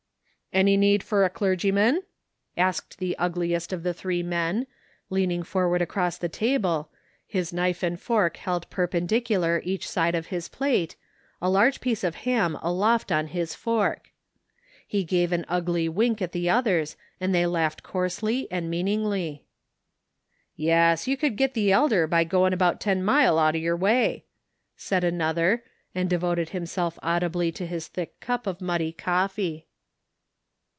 [0.53, 1.95] "Any need f er a clergyman?
[1.95, 2.03] ^^
[2.57, 4.67] asked the ugliest of the three men,
[5.09, 6.89] leaning forward across the table,
[7.25, 10.97] his knife and fork held perpendicular each side of his plate,
[11.41, 14.11] a large piece of ham aloft on his fork.
[14.85, 17.33] He 70 THE FINDING OF JASPER HOLT gave an ugly wink at the others and
[17.33, 19.45] they laughed coarsely and meaningly."
[20.67, 24.23] Yas, you could git the dder by goin' about ten mile out o' yer way/'
[24.91, 25.63] added another,
[25.95, 29.67] and devoted him self audibly to his thick cup of muddy coffee.